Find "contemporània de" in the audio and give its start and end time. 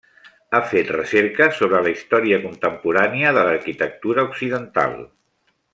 2.47-3.45